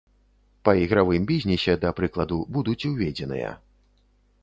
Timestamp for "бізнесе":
1.33-1.77